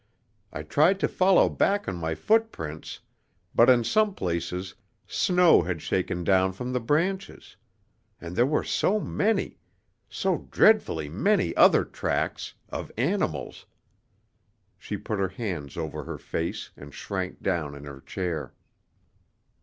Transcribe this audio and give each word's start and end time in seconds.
I 0.51 0.63
tried 0.63 0.99
to 1.01 1.07
follow 1.07 1.47
back 1.47 1.87
on 1.87 1.95
my 1.95 2.15
footprints, 2.15 3.01
but 3.53 3.69
in 3.69 3.83
some 3.83 4.15
places 4.15 4.73
snow 5.05 5.61
had 5.61 5.79
shaken 5.83 6.23
down 6.23 6.53
from 6.53 6.73
the 6.73 6.79
branches. 6.79 7.55
And 8.19 8.35
there 8.35 8.47
were 8.47 8.63
so 8.63 8.99
many 8.99 9.59
so 10.09 10.47
dreadfully 10.49 11.07
many 11.07 11.55
other 11.55 11.85
tracks 11.85 12.55
of 12.69 12.91
animals" 12.97 13.67
She 14.79 14.97
put 14.97 15.19
her 15.19 15.29
hands 15.29 15.77
over 15.77 16.03
her 16.05 16.17
face 16.17 16.71
and 16.75 16.91
shrank 16.95 17.43
down 17.43 17.75
in 17.75 17.83
her 17.85 18.01
chair. 18.01 18.55